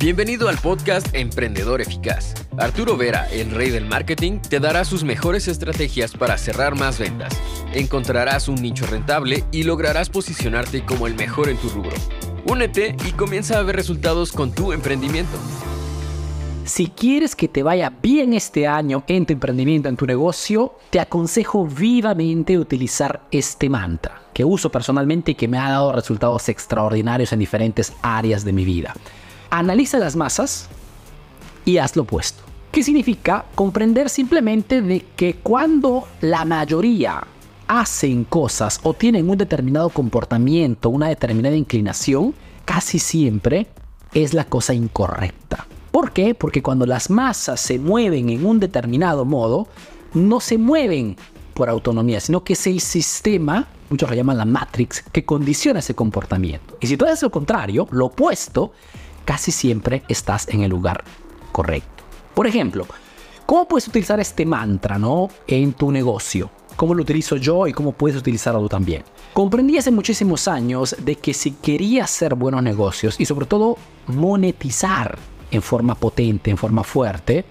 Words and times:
Bienvenido 0.00 0.48
al 0.48 0.56
podcast 0.58 1.12
Emprendedor 1.12 1.80
Eficaz. 1.80 2.32
Arturo 2.56 2.96
Vera, 2.96 3.28
el 3.32 3.50
rey 3.50 3.70
del 3.70 3.84
marketing, 3.84 4.38
te 4.38 4.60
dará 4.60 4.84
sus 4.84 5.02
mejores 5.02 5.48
estrategias 5.48 6.12
para 6.12 6.38
cerrar 6.38 6.76
más 6.76 7.00
ventas. 7.00 7.36
Encontrarás 7.74 8.46
un 8.46 8.62
nicho 8.62 8.86
rentable 8.86 9.42
y 9.50 9.64
lograrás 9.64 10.08
posicionarte 10.08 10.84
como 10.84 11.08
el 11.08 11.16
mejor 11.16 11.48
en 11.48 11.56
tu 11.56 11.68
rubro. 11.70 11.96
Únete 12.46 12.94
y 13.08 13.10
comienza 13.10 13.58
a 13.58 13.62
ver 13.64 13.74
resultados 13.74 14.30
con 14.30 14.52
tu 14.52 14.72
emprendimiento. 14.72 15.36
Si 16.64 16.86
quieres 16.86 17.34
que 17.34 17.48
te 17.48 17.64
vaya 17.64 17.92
bien 18.00 18.34
este 18.34 18.68
año 18.68 19.02
en 19.08 19.26
tu 19.26 19.32
emprendimiento, 19.32 19.88
en 19.88 19.96
tu 19.96 20.06
negocio, 20.06 20.76
te 20.90 21.00
aconsejo 21.00 21.66
vivamente 21.66 22.56
utilizar 22.56 23.22
este 23.32 23.68
mantra 23.68 24.22
que 24.32 24.44
uso 24.44 24.70
personalmente 24.70 25.32
y 25.32 25.34
que 25.34 25.48
me 25.48 25.58
ha 25.58 25.68
dado 25.68 25.90
resultados 25.90 26.48
extraordinarios 26.48 27.32
en 27.32 27.40
diferentes 27.40 27.92
áreas 28.02 28.44
de 28.44 28.52
mi 28.52 28.64
vida. 28.64 28.94
Analiza 29.50 29.98
las 29.98 30.16
masas 30.16 30.68
y 31.64 31.78
haz 31.78 31.96
lo 31.96 32.02
opuesto. 32.02 32.42
¿Qué 32.70 32.82
significa? 32.82 33.46
Comprender 33.54 34.10
simplemente 34.10 34.82
de 34.82 35.04
que 35.16 35.36
cuando 35.36 36.06
la 36.20 36.44
mayoría 36.44 37.24
hacen 37.66 38.24
cosas 38.24 38.80
o 38.82 38.94
tienen 38.94 39.28
un 39.28 39.38
determinado 39.38 39.88
comportamiento, 39.90 40.90
una 40.90 41.08
determinada 41.08 41.56
inclinación, 41.56 42.34
casi 42.64 42.98
siempre 42.98 43.68
es 44.12 44.34
la 44.34 44.44
cosa 44.44 44.74
incorrecta. 44.74 45.66
¿Por 45.90 46.12
qué? 46.12 46.34
Porque 46.34 46.62
cuando 46.62 46.86
las 46.86 47.10
masas 47.10 47.60
se 47.60 47.78
mueven 47.78 48.28
en 48.28 48.44
un 48.44 48.60
determinado 48.60 49.24
modo, 49.24 49.68
no 50.14 50.40
se 50.40 50.58
mueven 50.58 51.16
por 51.54 51.68
autonomía, 51.68 52.20
sino 52.20 52.44
que 52.44 52.52
es 52.52 52.66
el 52.66 52.80
sistema, 52.80 53.66
muchos 53.90 54.08
lo 54.08 54.14
llaman 54.14 54.38
la 54.38 54.44
matrix, 54.44 55.02
que 55.10 55.24
condiciona 55.24 55.80
ese 55.80 55.94
comportamiento. 55.94 56.76
Y 56.80 56.86
si 56.86 56.96
tú 56.96 57.04
haces 57.04 57.22
lo 57.22 57.30
contrario, 57.30 57.88
lo 57.90 58.06
opuesto, 58.06 58.72
casi 59.28 59.52
siempre 59.52 60.02
estás 60.08 60.48
en 60.48 60.62
el 60.62 60.70
lugar 60.70 61.04
correcto. 61.52 62.02
Por 62.34 62.46
ejemplo, 62.46 62.86
¿cómo 63.44 63.68
puedes 63.68 63.86
utilizar 63.86 64.18
este 64.20 64.46
mantra 64.46 64.98
¿no? 64.98 65.28
en 65.46 65.74
tu 65.74 65.92
negocio? 65.92 66.50
¿Cómo 66.76 66.94
lo 66.94 67.02
utilizo 67.02 67.36
yo 67.36 67.66
y 67.66 67.74
cómo 67.74 67.92
puedes 67.92 68.16
utilizarlo 68.16 68.66
también? 68.70 69.04
Comprendí 69.34 69.76
hace 69.76 69.90
muchísimos 69.90 70.48
años 70.48 70.96
de 70.98 71.16
que 71.16 71.34
si 71.34 71.50
quería 71.50 72.04
hacer 72.04 72.36
buenos 72.36 72.62
negocios 72.62 73.20
y 73.20 73.26
sobre 73.26 73.44
todo 73.44 73.76
monetizar 74.06 75.18
en 75.50 75.60
forma 75.60 75.94
potente, 75.94 76.50
en 76.50 76.56
forma 76.56 76.82
fuerte, 76.82 77.44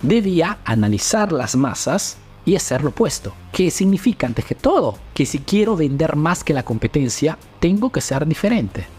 debía 0.00 0.60
analizar 0.64 1.30
las 1.30 1.56
masas 1.56 2.16
y 2.46 2.56
hacer 2.56 2.82
lo 2.82 2.88
opuesto. 2.88 3.34
¿Qué 3.52 3.70
significa 3.70 4.26
antes 4.26 4.46
que 4.46 4.54
todo? 4.54 4.96
Que 5.12 5.26
si 5.26 5.40
quiero 5.40 5.76
vender 5.76 6.16
más 6.16 6.42
que 6.42 6.54
la 6.54 6.62
competencia, 6.62 7.36
tengo 7.60 7.92
que 7.92 8.00
ser 8.00 8.26
diferente 8.26 8.97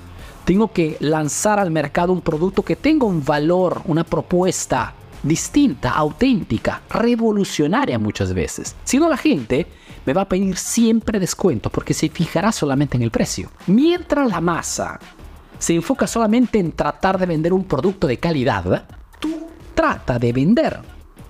tengo 0.49 0.73
que 0.73 0.97
lanzar 0.99 1.59
al 1.59 1.69
mercado 1.69 2.11
un 2.11 2.21
producto 2.21 2.63
que 2.63 2.75
tenga 2.75 3.05
un 3.05 3.23
valor, 3.23 3.83
una 3.85 4.03
propuesta 4.03 4.95
distinta, 5.21 5.91
auténtica, 5.91 6.81
revolucionaria 6.89 7.99
muchas 7.99 8.33
veces. 8.33 8.75
Si 8.83 8.97
no, 8.97 9.07
la 9.07 9.15
gente 9.15 9.67
me 10.07 10.13
va 10.13 10.23
a 10.23 10.27
pedir 10.27 10.57
siempre 10.57 11.19
descuento 11.19 11.69
porque 11.69 11.93
se 11.93 12.09
fijará 12.09 12.51
solamente 12.51 12.97
en 12.97 13.03
el 13.03 13.11
precio. 13.11 13.51
Mientras 13.67 14.27
la 14.27 14.41
masa 14.41 14.99
se 15.59 15.75
enfoca 15.75 16.07
solamente 16.07 16.57
en 16.57 16.71
tratar 16.71 17.19
de 17.19 17.27
vender 17.27 17.53
un 17.53 17.65
producto 17.65 18.07
de 18.07 18.17
calidad, 18.17 18.87
tú 19.19 19.45
trata 19.75 20.17
de 20.17 20.33
vender, 20.33 20.79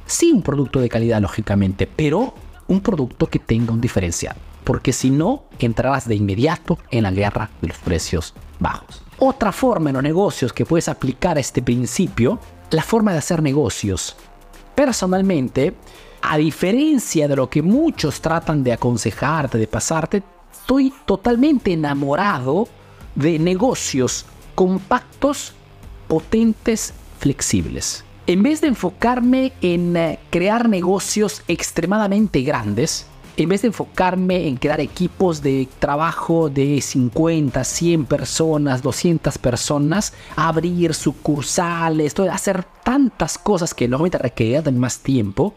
sí 0.06 0.31
un 0.31 0.42
producto 0.42 0.80
de 0.80 0.88
calidad 0.88 1.20
lógicamente, 1.20 1.88
pero 1.94 2.36
un 2.70 2.80
producto 2.80 3.28
que 3.28 3.40
tenga 3.40 3.73
un 3.73 3.81
diferencial. 3.81 4.38
Porque 4.64 4.94
si 4.94 5.09
no, 5.09 5.44
entrarás 5.59 6.08
de 6.08 6.16
inmediato 6.16 6.78
en 6.90 7.03
la 7.03 7.12
guerra 7.12 7.50
de 7.62 7.67
los 7.67 7.78
precios 7.80 8.34
bajos. 8.59 9.09
Otra 9.22 9.52
forma 9.52 9.89
en 9.89 9.95
los 9.95 10.03
negocios 10.03 10.53
que 10.53 10.66
puedes 10.66 10.88
aplicar 10.88 11.36
a 11.36 11.42
este 11.42 11.62
principio, 11.62 12.39
la 12.72 12.84
forma 12.84 13.12
de 13.12 13.17
hacer 13.17 13.44
negocios. 13.44 14.16
Personalmente, 14.75 15.73
a 16.22 16.38
diferencia 16.38 17.28
de 17.28 17.36
lo 17.36 17.50
que 17.50 17.62
muchos 17.62 18.22
tratan 18.22 18.64
de 18.64 18.72
aconsejarte, 18.72 19.57
de 19.57 19.68
pasarte, 19.68 20.24
estoy 20.53 20.94
totalmente 21.06 21.74
enamorado 21.74 22.69
de 23.16 23.40
negocios 23.40 24.25
compactos, 24.56 25.53
potentes, 26.07 26.94
flexibles. 27.19 28.06
En 28.25 28.41
vez 28.41 28.62
de 28.62 28.68
enfocarme 28.68 29.51
en 29.62 29.97
eh, 29.97 30.19
crear 30.30 30.69
negocios 30.69 31.44
extremadamente 31.50 32.41
grandes, 32.44 33.06
en 33.44 33.50
vez 33.50 33.61
de 33.61 33.67
enfocarme 33.67 34.47
en 34.47 34.57
crear 34.57 34.81
equipos 34.81 35.41
de 35.41 35.67
trabajo 35.79 36.50
de 36.50 36.81
50, 36.81 37.63
100 37.63 38.05
personas, 38.05 38.81
200 38.81 39.38
personas, 39.38 40.13
abrir 40.35 40.94
sucursales, 40.94 42.16
hacer 42.31 42.66
tantas 42.83 43.38
cosas 43.38 43.73
que 43.73 43.88
normalmente 43.88 44.17
requieren 44.17 44.79
más 44.79 45.00
tiempo, 45.00 45.53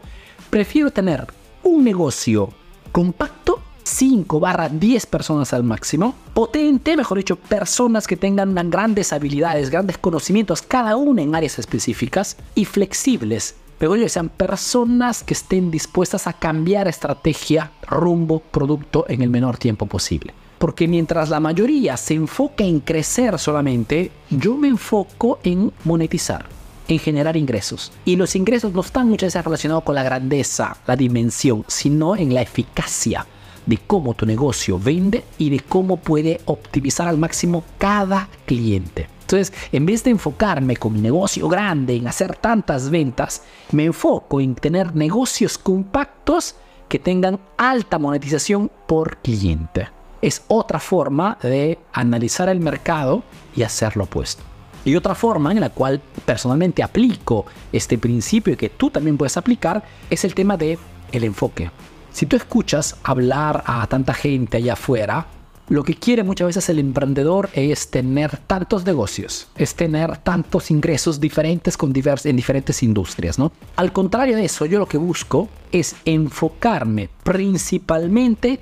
prefiero 0.49 0.91
tener 0.91 1.27
un 1.63 1.83
negocio 1.83 2.49
compacto 2.91 3.59
5 3.83 4.39
barra 4.39 4.69
10 4.69 5.05
personas 5.07 5.53
al 5.53 5.63
máximo, 5.63 6.15
potente, 6.33 6.95
mejor 6.95 7.17
dicho, 7.17 7.35
personas 7.35 8.07
que 8.07 8.15
tengan 8.15 8.55
grandes 8.69 9.11
habilidades, 9.11 9.69
grandes 9.69 9.97
conocimientos, 9.97 10.61
cada 10.61 10.95
una 10.95 11.21
en 11.21 11.35
áreas 11.35 11.59
específicas 11.59 12.37
y 12.55 12.65
flexibles 12.65 13.55
pero 13.77 13.93
que 13.93 14.09
sean 14.09 14.29
personas 14.29 15.23
que 15.23 15.33
estén 15.33 15.71
dispuestas 15.71 16.27
a 16.27 16.33
cambiar 16.33 16.87
estrategia, 16.87 17.71
rumbo, 17.87 18.39
producto 18.39 19.05
en 19.07 19.21
el 19.21 19.29
menor 19.29 19.57
tiempo 19.57 19.85
posible. 19.85 20.33
Porque 20.57 20.87
mientras 20.87 21.29
la 21.29 21.39
mayoría 21.39 21.97
se 21.97 22.13
enfoca 22.13 22.63
en 22.63 22.79
crecer 22.79 23.37
solamente, 23.37 24.11
yo 24.29 24.55
me 24.55 24.69
enfoco 24.69 25.39
en 25.43 25.71
monetizar, 25.83 26.45
en 26.87 26.99
generar 26.99 27.35
ingresos. 27.35 27.91
Y 28.05 28.15
los 28.15 28.35
ingresos 28.35 28.71
no 28.73 28.81
están 28.81 29.09
muchas 29.09 29.27
veces 29.27 29.43
relacionados 29.43 29.83
con 29.83 29.95
la 29.95 30.03
grandeza, 30.03 30.77
la 30.87 30.95
dimensión, 30.95 31.65
sino 31.67 32.15
en 32.15 32.33
la 32.33 32.41
eficacia 32.41 33.27
de 33.65 33.77
cómo 33.77 34.13
tu 34.13 34.25
negocio 34.25 34.79
vende 34.79 35.23
y 35.37 35.49
de 35.49 35.59
cómo 35.59 35.97
puede 35.97 36.41
optimizar 36.45 37.07
al 37.07 37.17
máximo 37.17 37.63
cada 37.77 38.29
cliente. 38.45 39.07
Entonces, 39.23 39.53
en 39.71 39.85
vez 39.85 40.03
de 40.03 40.11
enfocarme 40.11 40.75
con 40.75 40.93
mi 40.93 41.01
negocio 41.01 41.47
grande, 41.47 41.95
en 41.95 42.07
hacer 42.07 42.35
tantas 42.35 42.89
ventas, 42.89 43.43
me 43.71 43.85
enfoco 43.85 44.41
en 44.41 44.53
tener 44.55 44.95
negocios 44.95 45.57
compactos 45.57 46.55
que 46.89 46.99
tengan 46.99 47.39
alta 47.57 47.97
monetización 47.97 48.69
por 48.85 49.17
cliente. 49.17 49.87
Es 50.21 50.43
otra 50.47 50.79
forma 50.79 51.37
de 51.41 51.79
analizar 51.91 52.49
el 52.49 52.59
mercado 52.59 53.23
y 53.55 53.63
hacer 53.63 53.97
lo 53.97 54.03
opuesto. 54.03 54.43
Y 54.85 54.95
otra 54.95 55.15
forma 55.15 55.51
en 55.51 55.61
la 55.61 55.69
cual 55.69 56.01
personalmente 56.25 56.83
aplico 56.83 57.45
este 57.71 57.97
principio 57.97 58.53
y 58.53 58.57
que 58.57 58.69
tú 58.69 58.89
también 58.89 59.17
puedes 59.17 59.37
aplicar 59.37 59.83
es 60.09 60.25
el 60.25 60.35
tema 60.35 60.57
de 60.57 60.77
el 61.11 61.23
enfoque. 61.23 61.71
Si 62.11 62.25
tú 62.25 62.35
escuchas 62.35 62.97
hablar 63.03 63.63
a 63.65 63.87
tanta 63.87 64.13
gente 64.13 64.57
allá 64.57 64.73
afuera, 64.73 65.25
lo 65.69 65.83
que 65.83 65.95
quiere 65.95 66.23
muchas 66.23 66.47
veces 66.47 66.69
el 66.69 66.79
emprendedor 66.79 67.49
es 67.53 67.89
tener 67.89 68.37
tantos 68.37 68.85
negocios, 68.85 69.47
es 69.55 69.75
tener 69.75 70.17
tantos 70.17 70.69
ingresos 70.69 71.19
diferentes 71.21 71.77
con 71.77 71.93
en 71.95 72.35
diferentes 72.35 72.83
industrias, 72.83 73.39
¿no? 73.39 73.51
Al 73.77 73.93
contrario 73.93 74.35
de 74.35 74.45
eso, 74.45 74.65
yo 74.65 74.79
lo 74.79 74.87
que 74.87 74.97
busco 74.97 75.47
es 75.71 75.95
enfocarme 76.05 77.09
principalmente 77.23 78.59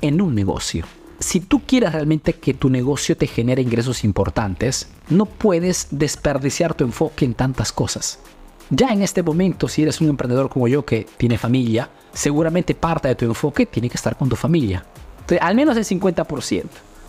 en 0.00 0.22
un 0.22 0.34
negocio. 0.34 0.86
Si 1.18 1.40
tú 1.40 1.60
quieres 1.66 1.92
realmente 1.92 2.32
que 2.32 2.54
tu 2.54 2.70
negocio 2.70 3.16
te 3.16 3.26
genere 3.26 3.62
ingresos 3.62 4.02
importantes, 4.02 4.88
no 5.10 5.26
puedes 5.26 5.88
desperdiciar 5.90 6.74
tu 6.74 6.84
enfoque 6.84 7.24
en 7.24 7.34
tantas 7.34 7.72
cosas. 7.72 8.20
Ya 8.70 8.88
en 8.88 9.02
este 9.02 9.22
momento, 9.22 9.68
si 9.68 9.82
eres 9.82 10.00
un 10.00 10.08
emprendedor 10.08 10.48
como 10.48 10.66
yo 10.66 10.84
que 10.84 11.06
tiene 11.18 11.36
familia, 11.36 11.90
seguramente 12.12 12.74
parte 12.74 13.08
de 13.08 13.14
tu 13.16 13.26
enfoque 13.26 13.66
tiene 13.66 13.90
que 13.90 13.96
estar 13.96 14.16
con 14.16 14.28
tu 14.28 14.36
familia 14.36 14.84
al 15.40 15.54
menos 15.54 15.76
el 15.76 15.84
50%. 15.84 16.64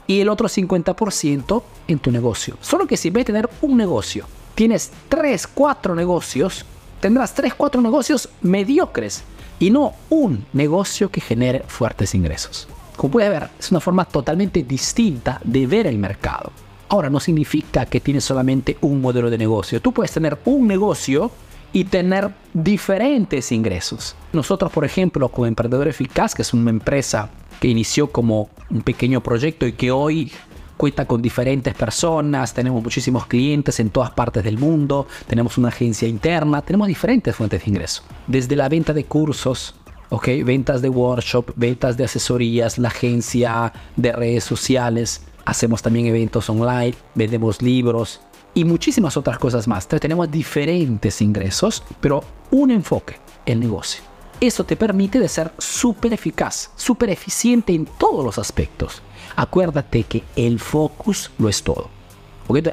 Y 0.05 0.19
el 0.19 0.29
otro 0.29 0.49
50% 0.49 1.63
en 1.87 1.99
tu 1.99 2.11
negocio. 2.11 2.57
Solo 2.61 2.85
que 2.85 2.97
si 2.97 3.09
ves 3.09 3.25
tener 3.25 3.49
un 3.61 3.77
negocio, 3.77 4.25
tienes 4.53 4.91
3, 5.07 5.47
4 5.47 5.95
negocios, 5.95 6.65
tendrás 6.99 7.33
3, 7.33 7.53
4 7.53 7.81
negocios 7.81 8.29
mediocres 8.41 9.23
y 9.59 9.69
no 9.69 9.93
un 10.09 10.45
negocio 10.51 11.09
que 11.09 11.21
genere 11.21 11.63
fuertes 11.67 12.15
ingresos. 12.15 12.67
Como 12.97 13.11
puedes 13.11 13.29
ver, 13.29 13.49
es 13.57 13.71
una 13.71 13.79
forma 13.79 14.05
totalmente 14.05 14.63
distinta 14.63 15.39
de 15.43 15.65
ver 15.67 15.87
el 15.87 15.97
mercado. 15.97 16.51
Ahora 16.89 17.09
no 17.09 17.19
significa 17.19 17.85
que 17.85 18.01
tienes 18.01 18.23
solamente 18.23 18.77
un 18.81 19.01
modelo 19.01 19.29
de 19.29 19.37
negocio. 19.37 19.81
Tú 19.81 19.93
puedes 19.93 20.11
tener 20.11 20.37
un 20.45 20.67
negocio 20.67 21.31
y 21.71 21.85
tener 21.85 22.31
diferentes 22.53 23.51
ingresos. 23.51 24.15
Nosotros, 24.31 24.71
por 24.71 24.85
ejemplo, 24.85 25.29
como 25.29 25.47
Emprendedor 25.47 25.87
Eficaz, 25.87 26.35
que 26.35 26.43
es 26.43 26.53
una 26.53 26.69
empresa 26.69 27.29
que 27.63 27.69
inició 27.69 28.11
como 28.11 28.49
un 28.69 28.81
pequeño 28.81 29.23
proyecto 29.23 29.65
y 29.65 29.71
que 29.71 29.89
hoy 29.89 30.29
cuenta 30.75 31.05
con 31.05 31.21
diferentes 31.21 31.73
personas, 31.73 32.53
tenemos 32.53 32.83
muchísimos 32.83 33.25
clientes 33.25 33.79
en 33.79 33.89
todas 33.89 34.11
partes 34.11 34.43
del 34.43 34.57
mundo, 34.57 35.07
tenemos 35.27 35.57
una 35.57 35.69
agencia 35.69 36.05
interna, 36.05 36.61
tenemos 36.61 36.89
diferentes 36.89 37.33
fuentes 37.33 37.63
de 37.63 37.71
ingreso. 37.71 38.03
Desde 38.27 38.57
la 38.57 38.67
venta 38.67 38.91
de 38.91 39.05
cursos, 39.05 39.75
okay, 40.09 40.43
ventas 40.43 40.81
de 40.81 40.89
workshop, 40.89 41.53
ventas 41.55 41.95
de 41.95 42.03
asesorías, 42.03 42.77
la 42.77 42.89
agencia 42.89 43.71
de 43.95 44.11
redes 44.11 44.43
sociales, 44.43 45.21
hacemos 45.45 45.81
también 45.81 46.07
eventos 46.07 46.49
online, 46.49 46.95
vendemos 47.15 47.61
libros, 47.61 48.19
y 48.53 48.65
muchísimas 48.65 49.15
otras 49.15 49.39
cosas 49.39 49.69
más. 49.69 49.87
Tenemos 49.87 50.29
diferentes 50.29 51.21
ingresos, 51.21 51.81
pero 52.01 52.25
un 52.51 52.71
enfoque, 52.71 53.15
el 53.45 53.61
negocio. 53.61 54.12
Eso 54.43 54.65
te 54.65 54.75
permite 54.75 55.21
de 55.21 55.29
ser 55.29 55.53
súper 55.57 56.11
eficaz, 56.11 56.71
súper 56.75 57.09
eficiente 57.09 57.73
en 57.73 57.85
todos 57.85 58.25
los 58.25 58.37
aspectos. 58.37 59.01
Acuérdate 59.37 60.03
que 60.03 60.21
el 60.35 60.59
focus 60.59 61.31
lo 61.37 61.47
es 61.47 61.63
todo. 61.63 61.89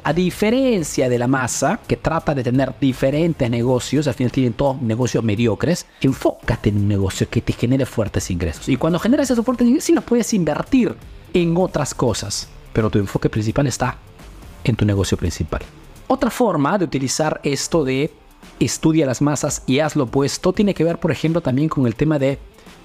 A 0.03 0.13
diferencia 0.13 1.09
de 1.09 1.17
la 1.17 1.29
masa, 1.29 1.79
que 1.87 1.97
trata 1.97 2.35
de 2.35 2.43
tener 2.43 2.75
diferentes 2.81 3.49
negocios, 3.49 4.09
al 4.09 4.15
final 4.15 4.33
tienen 4.33 4.55
todos 4.55 4.83
negocios 4.83 5.23
mediocres, 5.23 5.87
enfócate 6.01 6.71
en 6.71 6.79
un 6.79 6.89
negocio 6.89 7.29
que 7.31 7.41
te 7.41 7.53
genere 7.53 7.87
fuertes 7.87 8.33
ingresos. 8.33 8.69
Y 8.69 8.77
cuando 8.77 8.99
generas 8.99 9.31
esos 9.31 9.45
fuertes 9.45 9.69
ingresos, 9.69 9.87
sí 9.87 9.93
los 9.93 10.03
puedes 10.03 10.35
invertir 10.35 10.97
en 11.33 11.57
otras 11.57 11.95
cosas, 11.95 12.49
pero 12.73 12.91
tu 12.91 12.99
enfoque 12.99 13.31
principal 13.31 13.69
está 13.69 13.97
en 14.65 14.75
tu 14.75 14.85
negocio 14.85 15.17
principal. 15.17 15.63
Otra 16.09 16.31
forma 16.31 16.77
de 16.79 16.87
utilizar 16.87 17.41
esto 17.45 17.85
de 17.85 18.13
estudia 18.67 19.07
las 19.07 19.23
masas 19.23 19.63
y 19.67 19.81
haz 19.81 19.97
lo 19.97 20.05
opuesto 20.05 20.53
tiene 20.53 20.75
que 20.75 20.85
ver, 20.85 20.99
por 20.99 21.11
ejemplo, 21.11 21.41
también 21.41 21.69
con 21.69 21.87
el 21.87 21.95
tema 21.95 22.19
de 22.19 22.39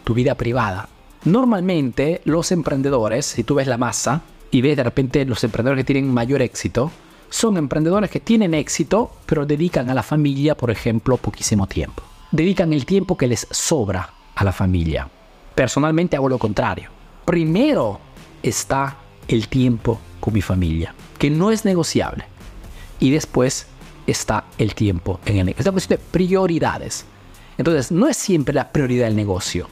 tu 0.04 0.14
vida 0.14 0.36
privada. 0.36 0.90
Normalmente 1.26 2.22
los 2.24 2.52
emprendedores, 2.52 3.26
si 3.26 3.44
tú 3.44 3.56
ves 3.56 3.68
la 3.68 3.78
masa 3.78 4.22
y 4.52 4.62
ves 4.62 4.78
de 4.78 4.84
repente 4.84 5.26
los 5.26 5.44
emprendedores 5.44 5.84
que 5.84 5.94
tienen 5.94 6.14
mayor 6.14 6.42
éxito, 6.42 6.92
son 7.30 7.58
emprendedores 7.58 8.10
que 8.10 8.20
tienen 8.20 8.54
éxito, 8.54 9.12
pero 9.26 9.46
dedican 9.46 9.90
a 9.90 9.94
la 9.94 10.04
familia, 10.04 10.56
por 10.56 10.72
ejemplo, 10.72 11.18
poquísimo 11.18 11.68
tiempo. 11.68 12.04
Dedican 12.32 12.72
el 12.72 12.86
tiempo 12.86 13.18
que 13.18 13.28
les 13.28 13.48
sobra 13.50 14.14
a 14.36 14.44
la 14.44 14.52
familia. 14.52 15.10
Personalmente 15.56 16.16
hago 16.16 16.30
lo 16.30 16.38
contrario. 16.38 16.90
Primero 17.26 18.00
está 18.44 18.98
el 19.28 19.48
tiempo 19.48 20.00
con 20.20 20.34
mi 20.34 20.42
familia, 20.42 20.94
que 21.18 21.30
no 21.30 21.52
es 21.52 21.66
negociable. 21.66 22.26
Y 23.00 23.12
después 23.12 23.68
está 24.08 24.46
el 24.58 24.76
tiempo 24.76 25.20
en 25.26 25.38
el 25.38 25.46
negocio. 25.48 25.62
Es 25.62 25.66
una 25.68 25.74
cuestión 25.74 26.00
de 26.00 26.06
prioridades. 26.12 27.06
Entonces, 27.58 27.92
no 27.92 28.08
es 28.08 28.18
siempre 28.18 28.54
la 28.54 28.72
prioridad 28.72 29.06
del 29.06 29.16
negocio. 29.16 29.68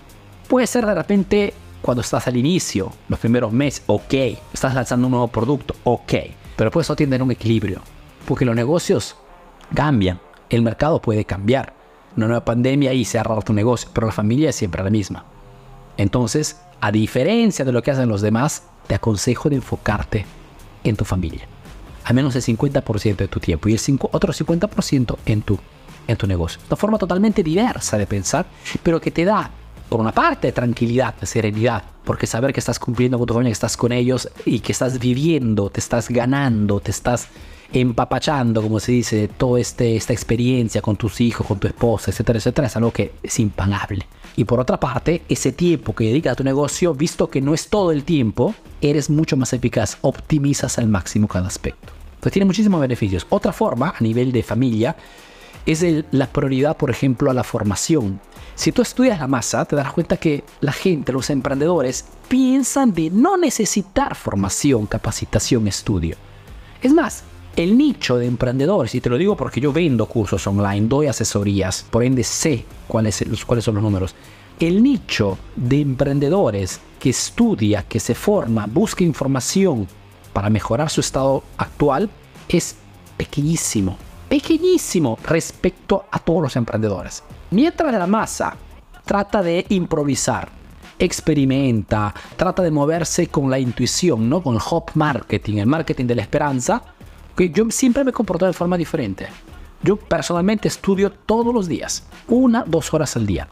Puede 0.47 0.67
ser 0.67 0.85
de 0.85 0.93
repente 0.93 1.53
cuando 1.81 2.01
estás 2.01 2.27
al 2.27 2.37
inicio, 2.37 2.93
los 3.09 3.19
primeros 3.19 3.51
meses, 3.51 3.83
ok. 3.87 4.13
Estás 4.53 4.73
lanzando 4.73 5.07
un 5.07 5.11
nuevo 5.11 5.27
producto, 5.27 5.75
ok. 5.83 6.13
Pero 6.55 6.71
puedes 6.71 6.87
eso 6.87 6.95
tener 6.95 7.21
un 7.21 7.31
equilibrio. 7.31 7.81
Porque 8.25 8.45
los 8.45 8.55
negocios 8.55 9.17
cambian. 9.75 10.19
El 10.49 10.61
mercado 10.61 11.01
puede 11.01 11.25
cambiar. 11.25 11.73
Una 12.15 12.27
nueva 12.27 12.45
pandemia 12.45 12.93
y 12.93 13.03
se 13.03 13.19
ha 13.19 13.23
tu 13.41 13.53
negocio, 13.53 13.89
pero 13.93 14.07
la 14.07 14.13
familia 14.13 14.51
es 14.51 14.55
siempre 14.55 14.83
la 14.83 14.89
misma. 14.89 15.25
Entonces, 15.97 16.61
a 16.79 16.91
diferencia 16.91 17.65
de 17.65 17.71
lo 17.71 17.81
que 17.81 17.91
hacen 17.91 18.07
los 18.07 18.21
demás, 18.21 18.63
te 18.87 18.95
aconsejo 18.95 19.49
de 19.49 19.57
enfocarte 19.57 20.25
en 20.83 20.95
tu 20.95 21.03
familia. 21.03 21.47
Al 22.03 22.13
menos 22.15 22.35
el 22.35 22.41
50% 22.41 23.15
de 23.15 23.27
tu 23.27 23.39
tiempo 23.39 23.69
y 23.69 23.73
el 23.73 23.99
otro 24.11 24.33
50% 24.33 25.17
en 25.25 25.41
tu, 25.41 25.57
en 26.07 26.17
tu 26.17 26.27
negocio. 26.27 26.59
Una 26.67 26.75
forma 26.75 26.97
totalmente 26.97 27.43
diversa 27.43 27.97
de 27.97 28.05
pensar, 28.07 28.45
pero 28.81 28.99
que 28.99 29.11
te 29.11 29.25
da, 29.25 29.49
por 29.87 29.99
una 29.99 30.11
parte, 30.11 30.51
tranquilidad, 30.51 31.15
serenidad, 31.23 31.83
porque 32.03 32.27
saber 32.27 32.53
que 32.53 32.59
estás 32.59 32.79
cumpliendo 32.79 33.17
con 33.17 33.27
tu 33.27 33.33
familia, 33.33 33.51
que 33.51 33.53
estás 33.53 33.77
con 33.77 33.91
ellos 33.91 34.29
y 34.45 34.59
que 34.59 34.71
estás 34.71 34.99
viviendo, 34.99 35.69
te 35.69 35.79
estás 35.79 36.09
ganando, 36.09 36.79
te 36.79 36.91
estás 36.91 37.27
empapachando, 37.73 38.61
como 38.61 38.79
se 38.79 38.91
dice, 38.91 39.27
toda 39.27 39.59
este, 39.59 39.95
esta 39.95 40.13
experiencia 40.13 40.81
con 40.81 40.95
tus 40.95 41.19
hijos, 41.19 41.45
con 41.45 41.59
tu 41.59 41.67
esposa, 41.67 42.11
etcétera, 42.11 42.37
etcétera, 42.37 42.67
es 42.67 42.75
algo 42.77 42.91
que 42.91 43.13
es 43.23 43.39
impagable. 43.39 44.05
Y 44.35 44.45
por 44.45 44.59
otra 44.59 44.79
parte, 44.79 45.23
ese 45.27 45.51
tiempo 45.51 45.93
que 45.93 46.05
dedicas 46.05 46.33
a 46.33 46.35
tu 46.35 46.43
negocio, 46.43 46.93
visto 46.93 47.29
que 47.29 47.41
no 47.41 47.53
es 47.53 47.69
todo 47.69 47.91
el 47.91 48.03
tiempo, 48.03 48.53
eres 48.81 49.09
mucho 49.09 49.37
más 49.37 49.53
eficaz, 49.53 49.97
optimizas 50.01 50.77
al 50.77 50.87
máximo 50.87 51.27
cada 51.27 51.47
aspecto. 51.47 51.93
Entonces 52.15 52.33
tiene 52.33 52.45
muchísimos 52.45 52.79
beneficios. 52.79 53.25
Otra 53.29 53.51
forma, 53.51 53.93
a 53.97 54.03
nivel 54.03 54.31
de 54.31 54.43
familia, 54.43 54.95
es 55.65 55.85
la 56.11 56.27
prioridad, 56.27 56.77
por 56.77 56.89
ejemplo, 56.89 57.29
a 57.29 57.33
la 57.33 57.43
formación. 57.43 58.19
Si 58.55 58.71
tú 58.71 58.81
estudias 58.81 59.19
la 59.19 59.27
masa, 59.27 59.65
te 59.65 59.75
darás 59.75 59.93
cuenta 59.93 60.17
que 60.17 60.43
la 60.61 60.71
gente, 60.71 61.11
los 61.11 61.29
emprendedores, 61.29 62.05
piensan 62.27 62.93
de 62.93 63.09
no 63.09 63.37
necesitar 63.37 64.15
formación, 64.15 64.85
capacitación, 64.85 65.67
estudio. 65.67 66.17
Es 66.81 66.93
más, 66.93 67.23
el 67.55 67.77
nicho 67.77 68.17
de 68.17 68.25
emprendedores, 68.25 68.95
y 68.95 69.01
te 69.01 69.09
lo 69.09 69.17
digo 69.17 69.37
porque 69.37 69.61
yo 69.61 69.71
vendo 69.71 70.07
cursos 70.07 70.45
online, 70.47 70.87
doy 70.87 71.07
asesorías, 71.07 71.85
por 71.89 72.03
ende 72.03 72.23
sé 72.23 72.65
cuáles, 72.87 73.15
son 73.15 73.75
los 73.75 73.83
números. 73.83 74.15
El 74.59 74.81
nicho 74.81 75.37
de 75.55 75.81
emprendedores 75.81 76.79
que 76.99 77.09
estudia, 77.09 77.83
que 77.83 77.99
se 77.99 78.15
forma, 78.15 78.65
busca 78.65 79.03
información 79.03 79.87
para 80.31 80.49
mejorar 80.49 80.89
su 80.89 81.01
estado 81.01 81.43
actual 81.57 82.09
es 82.47 82.75
pequeñísimo, 83.17 83.97
pequeñísimo 84.29 85.17
respecto 85.23 86.05
a 86.11 86.19
todos 86.19 86.41
los 86.41 86.55
emprendedores. 86.55 87.23
Mientras 87.51 87.93
la 87.93 88.07
masa 88.07 88.55
trata 89.05 89.43
de 89.43 89.65
improvisar, 89.69 90.49
experimenta, 90.97 92.13
trata 92.35 92.63
de 92.63 92.71
moverse 92.71 93.27
con 93.27 93.49
la 93.49 93.59
intuición, 93.59 94.27
¿no? 94.29 94.41
Con 94.41 94.55
el 94.55 94.61
hop 94.71 94.91
marketing, 94.95 95.57
el 95.57 95.67
marketing 95.67 96.05
de 96.05 96.15
la 96.15 96.21
esperanza, 96.21 96.81
que 97.35 97.49
yo 97.49 97.69
siempre 97.69 98.03
me 98.03 98.11
comporto 98.11 98.45
de 98.45 98.53
forma 98.53 98.77
diferente. 98.77 99.27
Yo 99.81 99.97
personalmente 99.97 100.67
estudio 100.67 101.11
todos 101.11 101.53
los 101.53 101.67
días, 101.67 102.05
una, 102.27 102.63
dos 102.65 102.93
horas 102.93 103.15
al 103.15 103.25
día. 103.25 103.47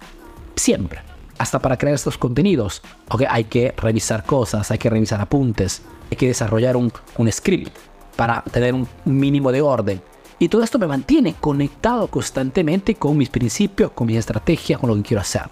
Siempre. 0.56 1.02
Hasta 1.38 1.60
para 1.60 1.78
crear 1.78 1.96
estos 1.96 2.18
contenidos. 2.18 2.82
Okay, 3.10 3.28
hay 3.30 3.46
que 3.46 3.74
revisar 3.76 4.24
cosas, 4.24 4.70
hay 4.72 4.78
que 4.78 4.90
revisar 4.90 5.20
apuntes, 5.20 5.82
hay 6.10 6.18
que 6.18 6.28
desarrollar 6.28 6.78
un, 6.78 6.92
un 7.18 7.32
script 7.32 7.76
para 8.16 8.44
tener 8.44 8.74
un 8.74 8.88
mínimo 9.06 9.52
de 9.52 9.62
orden. 9.62 10.02
Y 10.38 10.50
todo 10.50 10.64
esto 10.64 10.80
me 10.80 10.88
mantiene 10.88 11.36
conectado 11.40 12.08
constantemente 12.08 12.96
con 12.96 13.18
mis 13.18 13.30
principios, 13.30 13.92
con 13.92 14.08
mis 14.08 14.18
estrategias, 14.18 14.80
con 14.80 14.90
lo 14.90 14.96
que 14.96 15.04
quiero 15.04 15.22
hacer. 15.22 15.44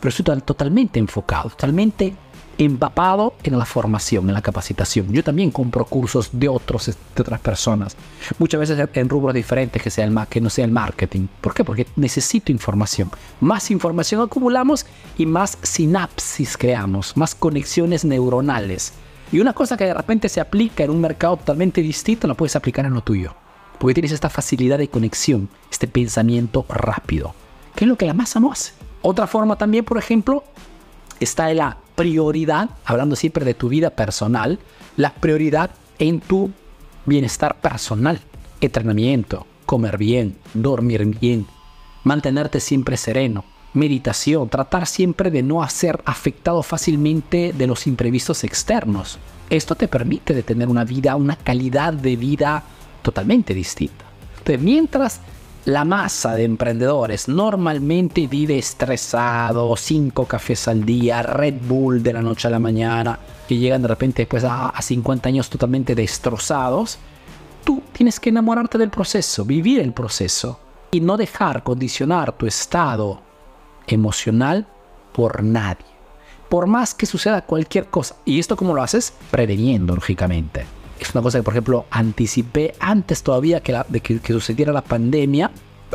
Pero 0.00 0.10
estoy 0.10 0.40
totalmente 0.42 0.98
enfocado, 0.98 1.50
totalmente 1.50 2.14
empapado 2.58 3.34
en 3.44 3.56
la 3.56 3.64
formación, 3.64 4.28
en 4.28 4.34
la 4.34 4.42
capacitación. 4.42 5.12
Yo 5.12 5.22
también 5.22 5.52
compro 5.52 5.84
cursos 5.84 6.30
de, 6.32 6.48
otros, 6.48 6.86
de 6.86 7.22
otras 7.22 7.40
personas, 7.40 7.96
muchas 8.38 8.60
veces 8.60 8.88
en 8.92 9.08
rubros 9.08 9.32
diferentes 9.32 9.80
que, 9.80 9.90
sea 9.90 10.04
el, 10.04 10.16
que 10.28 10.40
no 10.40 10.50
sea 10.50 10.64
el 10.64 10.72
marketing. 10.72 11.28
¿Por 11.40 11.54
qué? 11.54 11.64
Porque 11.64 11.86
necesito 11.96 12.50
información. 12.50 13.10
Más 13.40 13.70
información 13.70 14.20
acumulamos 14.20 14.86
y 15.16 15.24
más 15.24 15.56
sinapsis 15.62 16.56
creamos, 16.56 17.16
más 17.16 17.34
conexiones 17.34 18.04
neuronales. 18.04 18.92
Y 19.30 19.40
una 19.40 19.52
cosa 19.52 19.76
que 19.76 19.84
de 19.84 19.94
repente 19.94 20.28
se 20.28 20.40
aplica 20.40 20.82
en 20.82 20.90
un 20.90 21.00
mercado 21.00 21.36
totalmente 21.36 21.80
distinto, 21.80 22.26
la 22.26 22.34
puedes 22.34 22.56
aplicar 22.56 22.84
en 22.86 22.94
lo 22.94 23.02
tuyo. 23.02 23.34
Porque 23.78 23.94
tienes 23.94 24.10
esta 24.10 24.30
facilidad 24.30 24.78
de 24.78 24.88
conexión, 24.88 25.48
este 25.70 25.86
pensamiento 25.86 26.66
rápido, 26.68 27.34
que 27.76 27.84
es 27.84 27.88
lo 27.88 27.96
que 27.96 28.06
la 28.06 28.14
masa 28.14 28.40
no 28.40 28.50
hace. 28.50 28.72
Otra 29.02 29.28
forma 29.28 29.54
también, 29.56 29.84
por 29.84 29.98
ejemplo, 29.98 30.42
está 31.20 31.50
en 31.50 31.58
la 31.58 31.76
prioridad, 31.98 32.70
hablando 32.84 33.16
siempre 33.16 33.44
de 33.44 33.54
tu 33.54 33.68
vida 33.68 33.90
personal, 33.90 34.60
la 34.96 35.12
prioridad 35.14 35.70
en 35.98 36.20
tu 36.20 36.52
bienestar 37.06 37.60
personal, 37.60 38.20
entrenamiento, 38.60 39.48
comer 39.66 39.98
bien, 39.98 40.36
dormir 40.54 41.04
bien, 41.20 41.48
mantenerte 42.04 42.60
siempre 42.60 42.96
sereno, 42.96 43.44
meditación, 43.74 44.48
tratar 44.48 44.86
siempre 44.86 45.32
de 45.32 45.42
no 45.42 45.68
ser 45.68 46.00
afectado 46.04 46.62
fácilmente 46.62 47.52
de 47.52 47.66
los 47.66 47.88
imprevistos 47.88 48.44
externos. 48.44 49.18
Esto 49.50 49.74
te 49.74 49.88
permite 49.88 50.34
de 50.34 50.44
tener 50.44 50.68
una 50.68 50.84
vida, 50.84 51.16
una 51.16 51.34
calidad 51.34 51.92
de 51.92 52.14
vida 52.14 52.62
totalmente 53.02 53.54
distinta. 53.54 54.04
Entonces, 54.38 54.62
mientras 54.62 55.20
la 55.68 55.84
masa 55.84 56.34
de 56.34 56.44
emprendedores 56.44 57.28
normalmente 57.28 58.26
vive 58.26 58.56
estresado, 58.56 59.76
cinco 59.76 60.24
cafés 60.24 60.66
al 60.66 60.82
día, 60.86 61.20
Red 61.20 61.56
Bull 61.60 62.02
de 62.02 62.14
la 62.14 62.22
noche 62.22 62.48
a 62.48 62.50
la 62.50 62.58
mañana, 62.58 63.18
que 63.46 63.58
llegan 63.58 63.82
de 63.82 63.88
repente 63.88 64.22
después 64.22 64.44
a, 64.44 64.70
a 64.70 64.80
50 64.80 65.28
años 65.28 65.50
totalmente 65.50 65.94
destrozados. 65.94 66.98
Tú 67.64 67.82
tienes 67.92 68.18
que 68.18 68.30
enamorarte 68.30 68.78
del 68.78 68.88
proceso, 68.88 69.44
vivir 69.44 69.80
el 69.80 69.92
proceso 69.92 70.58
y 70.90 71.02
no 71.02 71.18
dejar 71.18 71.62
condicionar 71.62 72.32
tu 72.32 72.46
estado 72.46 73.20
emocional 73.86 74.66
por 75.12 75.42
nadie. 75.42 75.84
Por 76.48 76.66
más 76.66 76.94
que 76.94 77.04
suceda 77.04 77.42
cualquier 77.42 77.88
cosa. 77.88 78.16
¿Y 78.24 78.38
esto 78.38 78.56
cómo 78.56 78.72
lo 78.72 78.82
haces? 78.82 79.12
Preveniendo, 79.30 79.94
lógicamente 79.94 80.77
es 81.04 81.14
una 81.14 81.22
cosa 81.22 81.38
que, 81.38 81.42
por 81.42 81.54
ejemplo, 81.54 81.86
anticipé 81.90 82.74
antes 82.80 83.22
todavía 83.22 83.60
que 83.60 83.78
de 83.88 84.00
que, 84.00 84.32
sucediera 84.32 84.72
la 84.72 84.82
pandemia. 84.82 85.50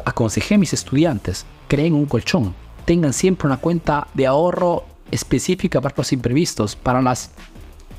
Aconsejé 0.05 0.55
a 0.55 0.57
mis 0.57 0.73
estudiantes, 0.73 1.45
creen 1.67 1.93
un 1.93 2.05
colchón, 2.05 2.55
tengan 2.85 3.13
siempre 3.13 3.47
una 3.47 3.57
cuenta 3.57 4.07
de 4.13 4.25
ahorro 4.25 4.85
específica 5.11 5.81
para 5.81 5.93
los 5.95 6.11
imprevistos, 6.11 6.75
para 6.75 7.01
las 7.01 7.31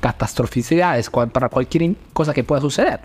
catastroficidades, 0.01 1.09
para 1.09 1.49
cualquier 1.49 1.95
cosa 2.13 2.33
que 2.33 2.43
pueda 2.43 2.61
suceder. 2.61 2.99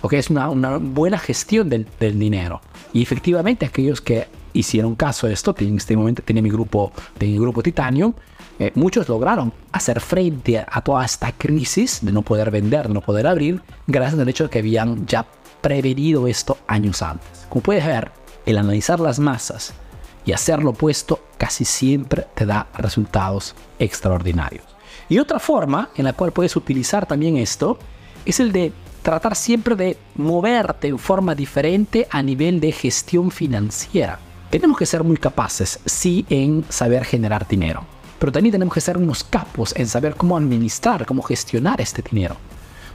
Porque 0.00 0.18
es 0.18 0.30
una, 0.30 0.48
buena 0.78 1.18
gestión 1.18 1.68
del, 1.68 1.86
dinero. 1.98 2.60
Y 2.92 3.02
efectivamente 3.02 3.66
aquellos 3.66 4.00
que 4.00 4.26
hicieron 4.52 4.94
caso 4.94 5.26
de 5.26 5.34
esto, 5.34 5.54
en 5.58 5.76
este 5.76 5.96
momento 5.96 6.22
tenía 6.22 6.42
mi 6.42 6.50
grupo, 6.50 6.92
de 7.18 7.26
mi 7.26 7.38
grupo 7.38 7.62
Titanium, 7.62 8.14
eh, 8.58 8.70
muchos 8.74 9.08
lograron 9.08 9.52
hacer 9.72 10.00
frente 10.00 10.58
a, 10.58 10.80
toda 10.80 11.04
esta 11.04 11.32
crisis 11.32 12.00
de 12.02 12.12
no 12.12 12.22
poder 12.22 12.50
vender, 12.50 12.88
de 12.88 12.94
no 12.94 13.00
poder 13.00 13.26
abrir, 13.26 13.62
gracias 13.86 14.20
al 14.20 14.28
hecho 14.28 14.44
de 14.44 14.50
que 14.50 14.60
habían 14.60 15.06
ya 15.06 15.26
prevenido 15.60 16.26
esto 16.26 16.58
años 16.66 17.02
antes. 17.02 17.46
Como 17.48 17.62
puedes 17.62 17.84
ver, 17.84 18.12
el 18.46 18.58
analizar 18.58 19.00
las 19.00 19.18
masas 19.18 19.74
y 20.24 20.32
hacer 20.32 20.62
lo 20.62 20.70
opuesto 20.70 21.20
casi 21.38 21.64
siempre 21.64 22.26
te 22.34 22.46
da 22.46 22.68
resultados 22.76 23.54
extraordinarios. 23.78 24.64
Y 25.08 25.18
otra 25.18 25.38
forma 25.38 25.90
en 25.96 26.04
la 26.04 26.12
cual 26.12 26.32
puedes 26.32 26.56
utilizar 26.56 27.06
también 27.06 27.36
esto 27.36 27.78
es 28.24 28.40
el 28.40 28.52
de 28.52 28.72
tratar 29.02 29.36
siempre 29.36 29.76
de 29.76 29.98
moverte 30.14 30.88
en 30.88 30.98
forma 30.98 31.34
diferente 31.34 32.08
a 32.10 32.22
nivel 32.22 32.60
de 32.60 32.72
gestión 32.72 33.30
financiera. 33.30 34.18
Tenemos 34.50 34.78
que 34.78 34.86
ser 34.86 35.04
muy 35.04 35.16
capaces, 35.16 35.80
sí, 35.84 36.24
en 36.30 36.64
saber 36.68 37.04
generar 37.04 37.46
dinero, 37.46 37.84
pero 38.24 38.32
también 38.32 38.52
tenemos 38.52 38.72
que 38.72 38.80
ser 38.80 38.96
unos 38.96 39.22
capos 39.22 39.74
en 39.76 39.86
saber 39.86 40.14
cómo 40.14 40.34
administrar, 40.34 41.04
cómo 41.04 41.20
gestionar 41.20 41.82
este 41.82 42.00
dinero. 42.00 42.38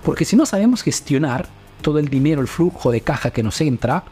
Porque 0.03 0.25
si 0.25 0.35
no 0.35 0.43
sabemos 0.43 0.81
gestionar 0.81 1.47
todo 1.83 1.99
el 1.99 2.07
dinero, 2.07 2.41
el 2.41 2.47
flujo 2.47 2.89
de 2.89 3.01
caja 3.01 3.29
que 3.29 3.43
nos 3.43 3.61
entra, 3.61 4.05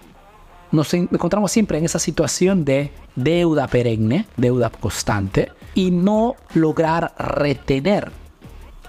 nos 0.71 0.93
encontramos 0.93 1.51
siempre 1.51 1.79
en 1.79 1.85
esa 1.85 1.97
situación 1.97 2.63
de 2.63 2.91
deuda 3.15 3.65
perenne, 3.65 4.27
deuda 4.37 4.69
constante, 4.69 5.51
y 5.73 5.89
no 5.89 6.35
lograr 6.53 7.15
retener 7.17 8.11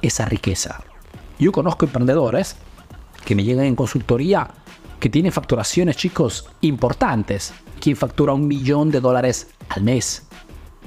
esa 0.02 0.26
riqueza. 0.26 0.82
Yo 1.38 1.50
conozco 1.50 1.86
emprendedores 1.86 2.56
que 3.24 3.34
me 3.34 3.42
llegan 3.42 3.64
en 3.64 3.74
consultoría 3.74 4.50
que 5.00 5.08
tienen 5.08 5.32
facturaciones, 5.32 5.96
chicos, 5.96 6.44
importantes. 6.60 7.54
Quien 7.80 7.96
factura 7.96 8.34
un 8.34 8.46
millón 8.46 8.90
de 8.90 9.00
dólares 9.00 9.46
al 9.70 9.82
mes. 9.82 10.27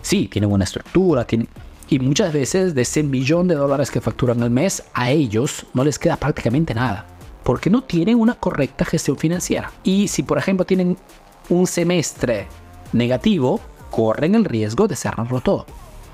Sí, 0.02 0.28
tienen 0.28 0.52
una 0.52 0.64
estructura, 0.64 1.26
tienen... 1.26 1.48
y 1.90 2.00
muchas 2.00 2.34
veces 2.34 2.74
de 2.76 2.82
ese 2.82 3.04
millón 3.04 3.48
de 3.48 3.56
dólares 3.56 3.92
que 3.92 4.02
facturan 4.02 4.42
al 4.44 4.50
mes, 4.50 4.84
a 4.94 5.12
ellos 5.12 5.66
no 5.74 5.84
les 5.84 6.00
queda 6.00 6.18
prácticamente 6.18 6.74
nada 6.74 7.08
porque 7.44 7.70
no 7.70 7.84
tienen 7.84 8.20
una 8.20 8.36
correcta 8.36 8.86
gestión 8.86 9.18
financiera. 9.18 9.72
Y 9.84 10.08
si 10.08 10.24
por 10.24 10.38
ejemplo 10.38 10.66
tienen 10.66 10.98
un 11.50 11.68
semestre 11.68 12.48
negativo, 12.94 13.60
corren 13.90 14.36
el 14.36 14.46
riesgo 14.46 14.88
de 14.88 14.96
cerrarlo 14.96 15.42
todo. 15.42 15.66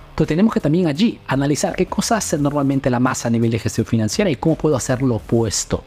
Entonces 0.09 0.29
tenemos 0.29 0.53
que 0.53 0.59
también 0.59 0.87
allí 0.87 1.19
analizar 1.27 1.75
qué 1.75 1.85
cosas 1.85 2.25
hace 2.25 2.37
normalmente 2.37 2.89
la 2.89 2.99
masa 2.99 3.27
a 3.27 3.31
nivel 3.31 3.51
de 3.51 3.59
gestión 3.59 3.85
financiera 3.85 4.29
y 4.29 4.35
cómo 4.35 4.55
puedo 4.55 4.75
hacer 4.75 5.01
lo 5.01 5.15
opuesto. 5.15 5.83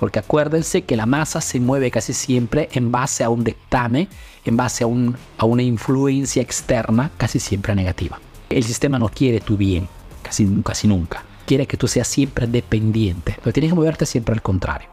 Porque 0.00 0.18
acuérdense 0.18 0.82
que 0.82 0.96
la 0.96 1.06
masa 1.06 1.40
se 1.42 1.60
mueve 1.60 1.90
casi 1.90 2.14
siempre 2.14 2.70
en 2.72 2.90
base 2.90 3.22
a 3.22 3.28
un 3.28 3.44
dictamen, 3.44 4.08
en 4.44 4.56
base 4.56 4.82
a, 4.82 4.86
un, 4.86 5.14
a 5.36 5.44
una 5.44 5.62
influencia 5.62 6.40
externa 6.40 7.10
casi 7.18 7.38
siempre 7.38 7.74
negativa. 7.74 8.18
El 8.48 8.64
sistema 8.64 8.98
no 8.98 9.10
quiere 9.10 9.40
tu 9.40 9.56
bien, 9.58 9.86
casi, 10.22 10.88
nunca 10.88 11.24
quiere 11.46 11.66
que 11.66 11.76
tú 11.76 11.88
seas 11.88 12.06
siempre 12.06 12.46
dependiente. 12.46 13.36
Pero 13.42 13.52
tienes 13.52 13.72
que 13.72 13.74
moverte 13.74 14.06
siempre 14.06 14.32
al 14.32 14.40
contrario. 14.40 14.88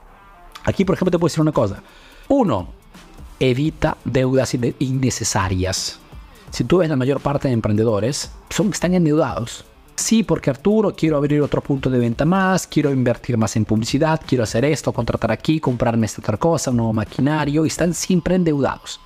Aquí, 0.63 0.83
por 0.85 0.95
ejemplo, 0.95 1.11
te 1.11 1.19
puedo 1.19 1.29
decir 1.29 1.41
una 1.41 1.51
cosa. 1.51 1.83
Uno, 2.29 2.69
evita 3.39 3.95
deudas 4.03 4.55
innecesarias. 4.79 5.99
Si 6.49 6.63
tú 6.63 6.79
ves 6.79 6.89
la 6.89 6.95
mayor 6.95 7.21
parte 7.21 7.47
de 7.47 7.53
emprendedores, 7.53 8.31
son, 8.49 8.71
están 8.71 8.95
endeudados. 8.95 9.65
Sí, 9.97 10.21
porque 10.21 10.51
Arturo, 10.51 10.95
quiero 10.95 11.17
abrir 11.17 11.41
otro 11.41 11.59
punto 11.59 11.89
de 11.89 11.97
venta 11.97 12.23
más, 12.23 12.67
quiero 12.67 12.91
invertir 12.91 13.35
más 13.35 13.55
en 13.55 13.65
publicidad, 13.65 14.21
quiero 14.25 14.43
hacer 14.43 14.63
esto, 14.63 14.93
contratar 14.93 15.31
aquí, 15.31 15.59
comprarme 15.59 16.05
esta 16.05 16.21
otra 16.21 16.37
cosa, 16.37 16.69
un 16.69 16.77
nuevo 16.77 16.93
maquinario, 16.93 17.65
y 17.65 17.67
están 17.67 17.95
siempre 17.95 18.35
endeudados. 18.35 18.99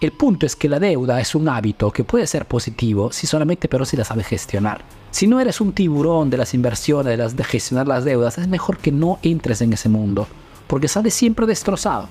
El 0.00 0.12
punto 0.12 0.46
es 0.46 0.56
que 0.56 0.70
la 0.70 0.80
deuda 0.80 1.20
es 1.20 1.34
un 1.34 1.46
hábito 1.46 1.90
que 1.90 2.04
puede 2.04 2.26
ser 2.26 2.46
positivo 2.46 3.12
si 3.12 3.26
solamente 3.26 3.68
pero 3.68 3.84
si 3.84 3.98
la 3.98 4.04
sabes 4.04 4.28
gestionar. 4.28 4.82
Si 5.10 5.26
no 5.26 5.40
eres 5.40 5.60
un 5.60 5.74
tiburón 5.74 6.30
de 6.30 6.38
las 6.38 6.54
inversiones, 6.54 7.10
de, 7.10 7.16
las, 7.18 7.36
de 7.36 7.44
gestionar 7.44 7.86
las 7.86 8.06
deudas, 8.06 8.38
es 8.38 8.48
mejor 8.48 8.78
que 8.78 8.92
no 8.92 9.18
entres 9.22 9.60
en 9.60 9.74
ese 9.74 9.90
mundo, 9.90 10.26
porque 10.66 10.88
sales 10.88 11.12
siempre 11.12 11.44
destrozado, 11.44 12.08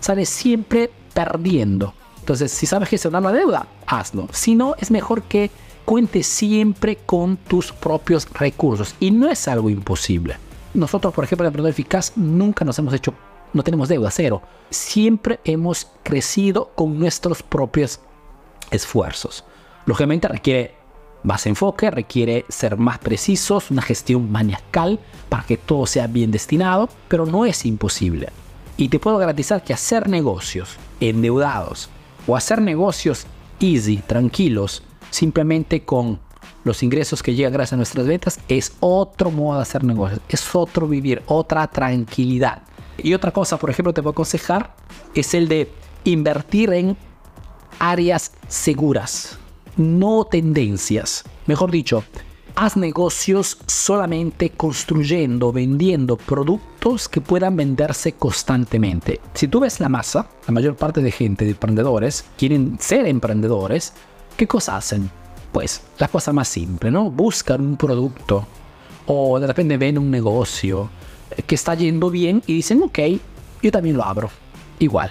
sales 0.00 0.28
siempre 0.28 0.90
perdiendo. 1.14 1.94
Entonces, 2.18 2.50
si 2.50 2.66
sabes 2.66 2.88
gestionar 2.88 3.22
la 3.22 3.30
deuda, 3.30 3.68
hazlo. 3.86 4.28
Si 4.32 4.56
no, 4.56 4.74
es 4.80 4.90
mejor 4.90 5.22
que 5.22 5.52
cuentes 5.88 6.26
siempre 6.26 6.96
con 6.96 7.38
tus 7.38 7.72
propios 7.72 8.28
recursos. 8.34 8.94
Y 9.00 9.10
no 9.10 9.30
es 9.30 9.48
algo 9.48 9.70
imposible. 9.70 10.36
Nosotros, 10.74 11.14
por 11.14 11.24
ejemplo, 11.24 11.46
en 11.46 11.48
Emprendedor 11.48 11.70
Eficaz, 11.70 12.12
nunca 12.14 12.62
nos 12.62 12.78
hemos 12.78 12.92
hecho 12.92 13.14
no 13.54 13.62
tenemos 13.62 13.88
deuda, 13.88 14.10
cero. 14.10 14.42
Siempre 14.68 15.40
hemos 15.44 15.90
crecido 16.02 16.72
con 16.74 16.98
nuestros 16.98 17.42
propios 17.42 18.00
esfuerzos. 18.70 19.46
Lógicamente 19.86 20.28
requiere 20.28 20.74
más 21.22 21.46
enfoque, 21.46 21.90
requiere 21.90 22.44
ser 22.50 22.76
más 22.76 22.98
precisos, 22.98 23.70
una 23.70 23.80
gestión 23.80 24.30
maniacal 24.30 25.00
para 25.30 25.44
que 25.44 25.56
todo 25.56 25.86
sea 25.86 26.06
bien 26.06 26.30
destinado, 26.30 26.90
pero 27.08 27.24
no 27.24 27.46
es 27.46 27.64
imposible. 27.64 28.28
Y 28.76 28.90
te 28.90 28.98
puedo 28.98 29.16
garantizar 29.16 29.64
que 29.64 29.72
hacer 29.72 30.06
negocios 30.06 30.76
endeudados 31.00 31.88
o 32.26 32.36
hacer 32.36 32.60
negocios 32.60 33.26
easy, 33.58 33.96
tranquilos, 33.96 34.82
simplemente 35.10 35.84
con 35.84 36.20
los 36.64 36.82
ingresos 36.82 37.22
que 37.22 37.34
llegan 37.34 37.52
gracias 37.52 37.74
a 37.74 37.76
nuestras 37.76 38.06
ventas, 38.06 38.40
es 38.48 38.72
otro 38.80 39.30
modo 39.30 39.56
de 39.56 39.62
hacer 39.62 39.84
negocios, 39.84 40.20
es 40.28 40.54
otro 40.54 40.86
vivir, 40.86 41.22
otra 41.26 41.66
tranquilidad. 41.66 42.62
Y 42.98 43.14
otra 43.14 43.30
cosa, 43.30 43.58
por 43.58 43.70
ejemplo, 43.70 43.94
te 43.94 44.02
puedo 44.02 44.12
aconsejar, 44.12 44.74
es 45.14 45.34
el 45.34 45.48
de 45.48 45.70
invertir 46.04 46.72
en 46.72 46.96
áreas 47.78 48.32
seguras, 48.48 49.38
no 49.76 50.24
tendencias. 50.24 51.24
Mejor 51.46 51.70
dicho, 51.70 52.02
haz 52.56 52.76
negocios 52.76 53.58
solamente 53.66 54.50
construyendo, 54.50 55.52
vendiendo 55.52 56.16
productos 56.16 57.08
que 57.08 57.20
puedan 57.20 57.56
venderse 57.56 58.12
constantemente. 58.12 59.20
Si 59.34 59.46
tú 59.46 59.60
ves 59.60 59.78
la 59.78 59.88
masa, 59.88 60.28
la 60.46 60.52
mayor 60.52 60.74
parte 60.74 61.00
de 61.00 61.12
gente, 61.12 61.44
de 61.44 61.52
emprendedores, 61.52 62.24
quieren 62.36 62.78
ser 62.80 63.06
emprendedores, 63.06 63.92
¿qué 64.38 64.46
cosa 64.46 64.76
hacen? 64.76 65.10
Pues 65.52 65.82
la 65.98 66.08
cosa 66.08 66.32
más 66.32 66.48
simple, 66.48 66.90
¿no? 66.90 67.10
Buscan 67.10 67.60
un 67.60 67.76
producto 67.76 68.46
o 69.06 69.40
de 69.40 69.46
repente 69.46 69.76
ven 69.76 69.98
un 69.98 70.10
negocio 70.10 70.88
que 71.46 71.56
está 71.56 71.74
yendo 71.74 72.08
bien 72.08 72.42
y 72.46 72.54
dicen, 72.54 72.80
ok, 72.82 72.98
yo 73.60 73.72
también 73.72 73.96
lo 73.96 74.04
abro. 74.04 74.30
Igual. 74.78 75.10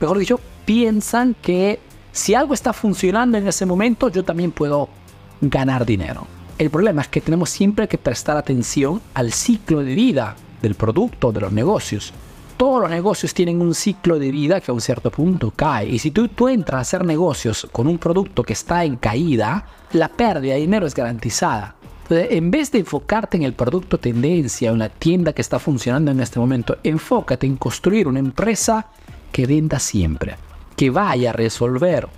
Mejor 0.00 0.18
dicho, 0.18 0.40
piensan 0.64 1.36
que 1.40 1.78
si 2.12 2.34
algo 2.34 2.54
está 2.54 2.72
funcionando 2.72 3.36
en 3.36 3.46
ese 3.46 3.66
momento, 3.66 4.08
yo 4.08 4.24
también 4.24 4.52
puedo 4.52 4.88
ganar 5.42 5.84
dinero. 5.84 6.26
El 6.56 6.70
problema 6.70 7.02
es 7.02 7.08
que 7.08 7.20
tenemos 7.20 7.50
siempre 7.50 7.86
que 7.88 7.98
prestar 7.98 8.38
atención 8.38 9.02
al 9.12 9.32
ciclo 9.32 9.80
de 9.80 9.94
vida 9.94 10.34
del 10.62 10.74
producto, 10.76 11.30
de 11.30 11.42
los 11.42 11.52
negocios. 11.52 12.14
Todos 12.56 12.80
los 12.80 12.90
negocios 12.90 13.34
tienen 13.34 13.60
un 13.60 13.74
ciclo 13.74 14.18
de 14.18 14.30
vida 14.30 14.60
que 14.60 14.70
a 14.70 14.74
un 14.74 14.80
cierto 14.80 15.10
punto 15.10 15.52
cae. 15.54 15.88
Y 15.88 15.98
si 15.98 16.10
tú, 16.10 16.28
tú 16.28 16.48
entras 16.48 16.78
a 16.78 16.80
hacer 16.80 17.04
negocios 17.04 17.66
con 17.70 17.86
un 17.86 17.98
producto 17.98 18.42
que 18.42 18.54
está 18.54 18.84
en 18.84 18.96
caída, 18.96 19.66
la 19.92 20.08
pérdida 20.08 20.54
de 20.54 20.60
dinero 20.60 20.86
es 20.86 20.94
garantizada 20.94 21.76
en 22.10 22.50
vez 22.50 22.70
de 22.70 22.78
enfocarte 22.78 23.36
en 23.36 23.42
el 23.42 23.54
producto 23.54 23.98
tendencia 23.98 24.70
en 24.70 24.78
la 24.78 24.88
tienda 24.88 25.32
que 25.32 25.42
está 25.42 25.58
funcionando 25.58 26.10
en 26.10 26.20
este 26.20 26.38
momento, 26.38 26.78
enfócate 26.82 27.46
en 27.46 27.56
construir 27.56 28.06
una 28.06 28.20
empresa 28.20 28.86
que 29.32 29.46
venda 29.46 29.78
siempre, 29.78 30.36
que 30.76 30.90
vaya 30.90 31.30
a 31.30 31.32
resolver 31.32 32.08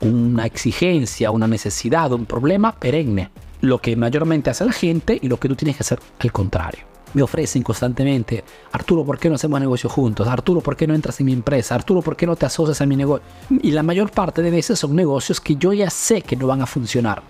una 0.00 0.46
exigencia, 0.46 1.30
una 1.30 1.46
necesidad, 1.46 2.12
un 2.12 2.26
problema 2.26 2.72
perenne. 2.72 3.30
Lo 3.60 3.80
que 3.80 3.96
mayormente 3.96 4.50
hace 4.50 4.64
la 4.64 4.72
gente 4.72 5.18
y 5.20 5.28
lo 5.28 5.38
que 5.38 5.48
tú 5.48 5.56
tienes 5.56 5.76
que 5.76 5.82
hacer 5.82 6.00
al 6.18 6.32
contrario. 6.32 6.95
Me 7.14 7.22
ofrecen 7.22 7.62
constantemente, 7.62 8.44
Arturo, 8.72 9.04
¿por 9.04 9.18
qué 9.18 9.28
no 9.28 9.36
hacemos 9.36 9.60
negocio 9.60 9.88
juntos? 9.88 10.26
Arturo, 10.28 10.60
¿por 10.60 10.76
qué 10.76 10.86
no 10.86 10.94
entras 10.94 11.18
en 11.20 11.26
mi 11.26 11.32
empresa? 11.32 11.74
Arturo, 11.74 12.02
¿por 12.02 12.16
qué 12.16 12.26
no 12.26 12.36
te 12.36 12.46
asocias 12.46 12.80
a 12.80 12.86
mi 12.86 12.96
negocio? 12.96 13.24
Y 13.62 13.70
la 13.70 13.82
mayor 13.82 14.10
parte 14.10 14.42
de 14.42 14.50
veces 14.50 14.78
son 14.78 14.94
negocios 14.94 15.40
que 15.40 15.56
yo 15.56 15.72
ya 15.72 15.88
sé 15.88 16.22
que 16.22 16.36
no 16.36 16.46
van 16.46 16.62
a 16.62 16.66
funcionar 16.66 17.22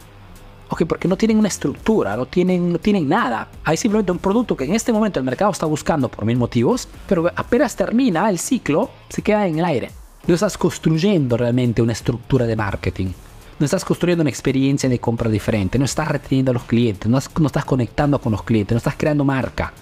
Ok, 0.69 0.83
porque 0.89 1.07
no 1.07 1.17
tienen 1.17 1.39
una 1.39 1.49
estructura, 1.49 2.17
no 2.17 2.27
tienen, 2.27 2.73
no 2.73 2.79
tienen 2.79 3.09
nada. 3.09 3.49
Hay 3.65 3.77
simplemente 3.77 4.11
un 4.11 4.19
producto 4.19 4.57
que 4.57 4.65
en 4.65 4.75
este 4.75 4.93
momento 4.93 5.21
el 5.21 5.25
mercado 5.25 5.53
está 5.53 5.67
buscando 5.67 6.09
por 6.09 6.25
mil 6.25 6.37
motivos, 6.37 6.89
pero 7.09 7.31
apenas 7.37 7.77
termina 7.77 8.29
el 8.29 8.39
ciclo, 8.39 8.91
se 9.09 9.23
queda 9.23 9.47
en 9.47 9.61
el 9.61 9.65
aire. 9.65 9.91
No 10.27 10.35
estás 10.35 10.59
construyendo 10.59 11.37
realmente 11.37 11.83
una 11.83 11.93
estructura 11.93 12.47
de 12.47 12.57
marketing. 12.57 13.13
No 13.59 13.65
estás 13.65 13.87
construyendo 13.87 14.21
una 14.21 14.31
experiencia 14.31 14.87
de 14.89 14.99
compra 14.99 15.31
diferente. 15.31 15.79
No 15.79 15.87
estás 15.87 16.09
reteniendo 16.09 16.51
a 16.51 16.55
los 16.55 16.65
clientes. 16.65 17.11
No, 17.11 17.19
no 17.41 17.47
estás 17.47 17.65
conectando 17.65 18.21
con 18.21 18.33
los 18.33 18.43
clientes. 18.43 18.75
No 18.75 18.79
estás 18.79 18.97
creando 18.97 19.25
marca. 19.25 19.73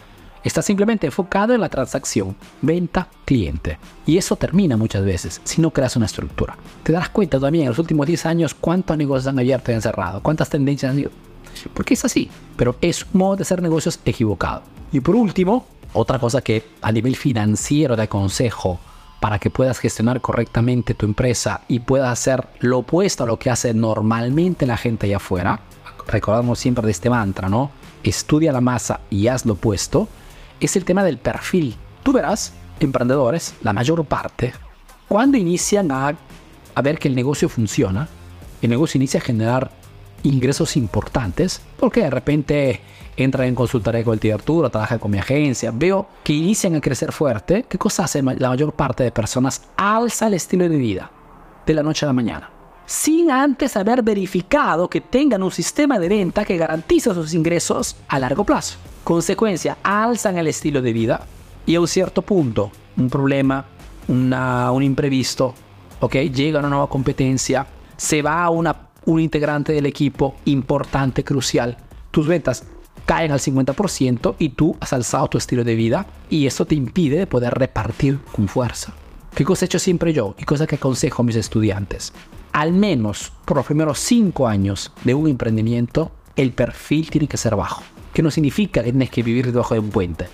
Estás 0.44 0.66
simplemente 0.66 1.06
enfocado 1.06 1.54
en 1.54 1.60
la 1.60 1.70
transacción, 1.70 2.36
venta, 2.60 3.08
cliente. 3.24 3.78
Y 4.06 4.18
eso 4.18 4.36
termina 4.36 4.76
muchas 4.76 5.02
veces 5.02 5.40
si 5.42 5.62
no 5.62 5.70
creas 5.70 5.96
una 5.96 6.06
estructura. 6.06 6.56
Te 6.82 6.92
darás 6.92 7.08
cuenta 7.08 7.40
también 7.40 7.64
en 7.64 7.70
los 7.70 7.78
últimos 7.78 8.06
10 8.06 8.26
años 8.26 8.54
cuántos 8.54 8.96
negocios 8.96 9.26
han 9.26 9.38
abierto 9.38 9.72
y 9.72 9.74
han 9.74 9.82
cerrado, 9.82 10.22
cuántas 10.22 10.50
tendencias 10.50 10.92
han 10.92 10.98
ido. 10.98 11.10
Porque 11.72 11.94
es 11.94 12.04
así, 12.04 12.28
pero 12.56 12.76
es 12.82 13.04
un 13.04 13.20
modo 13.20 13.36
de 13.36 13.42
hacer 13.42 13.62
negocios 13.62 13.98
equivocado. 14.04 14.62
Y 14.92 15.00
por 15.00 15.16
último, 15.16 15.66
otra 15.94 16.18
cosa 16.18 16.42
que 16.42 16.62
a 16.82 16.92
nivel 16.92 17.16
financiero 17.16 17.96
te 17.96 18.02
aconsejo 18.02 18.78
para 19.24 19.38
que 19.38 19.48
puedas 19.48 19.78
gestionar 19.78 20.20
correctamente 20.20 20.92
tu 20.92 21.06
empresa 21.06 21.62
y 21.66 21.78
puedas 21.78 22.10
hacer 22.10 22.46
lo 22.60 22.80
opuesto 22.80 23.24
a 23.24 23.26
lo 23.26 23.38
que 23.38 23.48
hace 23.48 23.72
normalmente 23.72 24.66
la 24.66 24.76
gente 24.76 25.06
allá 25.06 25.16
afuera. 25.16 25.60
Recordamos 26.06 26.58
siempre 26.58 26.84
de 26.84 26.90
este 26.92 27.08
mantra, 27.08 27.48
¿no? 27.48 27.70
Estudia 28.02 28.52
la 28.52 28.60
masa 28.60 29.00
y 29.08 29.28
haz 29.28 29.46
lo 29.46 29.54
opuesto 29.54 30.08
es 30.60 30.76
el 30.76 30.84
tema 30.84 31.02
del 31.02 31.16
perfil. 31.16 31.74
Tú 32.02 32.12
verás 32.12 32.52
emprendedores, 32.80 33.54
la 33.62 33.72
mayor 33.72 34.04
parte, 34.04 34.52
cuando 35.08 35.38
inician 35.38 35.90
a, 35.90 36.14
a 36.74 36.82
ver 36.82 36.98
que 36.98 37.08
el 37.08 37.14
negocio 37.14 37.48
funciona, 37.48 38.06
el 38.60 38.68
negocio 38.68 38.98
inicia 38.98 39.20
a 39.20 39.24
generar 39.24 39.70
ingresos 40.24 40.76
importantes, 40.76 41.60
porque 41.78 42.02
de 42.02 42.10
repente 42.10 42.80
entran 43.16 43.46
en 43.46 43.54
consultoría 43.54 44.02
con 44.02 44.14
el 44.14 44.20
tío 44.20 44.34
Arturo, 44.34 44.68
trabaja 44.70 44.98
con 44.98 45.10
mi 45.10 45.18
agencia, 45.18 45.70
veo 45.72 46.08
que 46.24 46.32
inician 46.32 46.74
a 46.74 46.80
crecer 46.80 47.12
fuerte, 47.12 47.64
¿qué 47.68 47.78
cosa 47.78 48.04
hace 48.04 48.22
la 48.22 48.48
mayor 48.48 48.72
parte 48.72 49.04
de 49.04 49.12
personas? 49.12 49.62
Alza 49.76 50.26
el 50.26 50.34
estilo 50.34 50.68
de 50.68 50.76
vida 50.76 51.10
de 51.64 51.74
la 51.74 51.82
noche 51.82 52.04
a 52.04 52.08
la 52.08 52.12
mañana, 52.12 52.50
sin 52.86 53.30
antes 53.30 53.76
haber 53.76 54.02
verificado 54.02 54.88
que 54.88 55.00
tengan 55.00 55.42
un 55.42 55.52
sistema 55.52 55.98
de 55.98 56.08
venta 56.08 56.44
que 56.44 56.56
garantiza 56.56 57.14
sus 57.14 57.32
ingresos 57.32 57.96
a 58.08 58.18
largo 58.18 58.44
plazo. 58.44 58.78
Consecuencia, 59.04 59.76
alzan 59.82 60.38
el 60.38 60.48
estilo 60.48 60.82
de 60.82 60.92
vida 60.92 61.26
y 61.66 61.76
a 61.76 61.80
un 61.80 61.88
cierto 61.88 62.22
punto, 62.22 62.72
un 62.96 63.08
problema, 63.08 63.64
un 64.08 64.82
imprevisto, 64.82 65.54
¿ok? 66.00 66.14
Llega 66.32 66.58
una 66.58 66.68
nueva 66.68 66.88
competencia, 66.88 67.66
se 67.96 68.20
va 68.20 68.50
una, 68.50 68.76
un 69.06 69.20
integrante 69.20 69.72
del 69.72 69.86
equipo 69.86 70.36
importante, 70.44 71.24
crucial, 71.24 71.76
tus 72.10 72.26
ventas 72.26 72.64
caen 73.06 73.32
al 73.32 73.40
50% 73.40 74.36
y 74.38 74.50
tú 74.50 74.76
has 74.80 74.92
alzado 74.92 75.28
tu 75.28 75.38
estilo 75.38 75.64
de 75.64 75.74
vida 75.74 76.06
y 76.30 76.46
eso 76.46 76.64
te 76.64 76.74
impide 76.74 77.26
poder 77.26 77.54
repartir 77.54 78.18
con 78.32 78.48
fuerza. 78.48 78.94
¿Qué 79.34 79.44
cosa 79.44 79.64
he 79.64 79.66
hecho 79.66 79.78
siempre 79.78 80.12
yo 80.12 80.34
y 80.38 80.44
cosa 80.44 80.66
que 80.66 80.76
aconsejo 80.76 81.22
a 81.22 81.24
mis 81.24 81.36
estudiantes? 81.36 82.12
Al 82.52 82.72
menos 82.72 83.32
por 83.44 83.56
los 83.56 83.66
primeros 83.66 83.98
5 83.98 84.46
años 84.46 84.92
de 85.02 85.14
un 85.14 85.28
emprendimiento, 85.28 86.12
el 86.36 86.52
perfil 86.52 87.10
tiene 87.10 87.26
que 87.26 87.36
ser 87.36 87.56
bajo. 87.56 87.82
Que 88.12 88.22
no 88.22 88.30
significa 88.30 88.82
que 88.82 88.92
tienes 88.92 89.10
que 89.10 89.24
vivir 89.24 89.50
debajo 89.50 89.74
de 89.74 89.80
un 89.80 89.90
puente. 89.90 90.26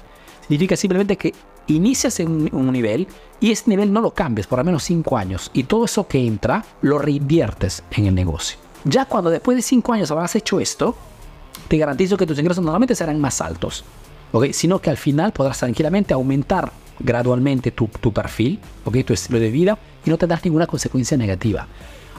Significa 0.42 0.76
simplemente 0.76 1.16
que 1.16 1.32
inicias 1.74 2.20
en 2.20 2.54
un 2.54 2.72
nivel 2.72 3.06
y 3.40 3.50
ese 3.50 3.70
nivel 3.70 3.92
no 3.92 4.00
lo 4.00 4.12
cambies 4.12 4.46
por 4.46 4.58
al 4.58 4.64
menos 4.64 4.84
5 4.84 5.16
años 5.16 5.50
y 5.54 5.64
todo 5.64 5.84
eso 5.84 6.06
que 6.06 6.24
entra 6.24 6.64
lo 6.82 6.98
reinviertes 6.98 7.82
en 7.92 8.06
el 8.06 8.14
negocio. 8.14 8.58
Ya 8.84 9.04
cuando 9.04 9.30
después 9.30 9.56
de 9.56 9.62
5 9.62 9.92
años 9.92 10.10
habrás 10.10 10.34
hecho 10.36 10.60
esto, 10.60 10.96
te 11.68 11.76
garantizo 11.76 12.16
que 12.16 12.26
tus 12.26 12.38
ingresos 12.38 12.64
normalmente 12.64 12.94
serán 12.94 13.20
más 13.20 13.40
altos, 13.40 13.84
¿ok? 14.32 14.46
Sino 14.52 14.80
que 14.80 14.90
al 14.90 14.96
final 14.96 15.32
podrás 15.32 15.58
tranquilamente 15.58 16.14
aumentar 16.14 16.72
gradualmente 16.98 17.70
tu, 17.70 17.88
tu 17.88 18.12
perfil, 18.12 18.58
¿ok? 18.84 19.04
Tu 19.04 19.12
estilo 19.12 19.38
de 19.38 19.50
vida 19.50 19.78
y 20.04 20.10
no 20.10 20.18
tendrás 20.18 20.44
ninguna 20.44 20.66
consecuencia 20.66 21.16
negativa. 21.16 21.66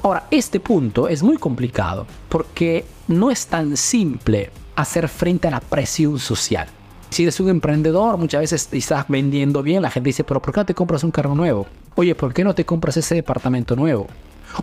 Ahora, 0.03 0.27
este 0.31 0.59
punto 0.59 1.07
es 1.07 1.21
muy 1.21 1.37
complicado 1.37 2.07
porque 2.27 2.85
no 3.07 3.29
es 3.29 3.45
tan 3.45 3.77
simple 3.77 4.51
hacer 4.75 5.07
frente 5.07 5.47
a 5.47 5.51
la 5.51 5.59
presión 5.59 6.17
social. 6.17 6.67
Si 7.11 7.23
eres 7.23 7.41
un 7.41 7.49
emprendedor, 7.49 8.17
muchas 8.17 8.39
veces 8.39 8.69
estás 8.71 9.05
vendiendo 9.09 9.61
bien, 9.61 9.81
la 9.81 9.91
gente 9.91 10.07
dice, 10.07 10.23
pero 10.23 10.41
¿por 10.41 10.53
qué 10.53 10.61
no 10.61 10.65
te 10.65 10.73
compras 10.73 11.03
un 11.03 11.11
carro 11.11 11.35
nuevo? 11.35 11.67
Oye, 11.95 12.15
¿por 12.15 12.33
qué 12.33 12.45
no 12.45 12.55
te 12.55 12.65
compras 12.65 12.95
ese 12.95 13.15
departamento 13.15 13.75
nuevo? 13.75 14.07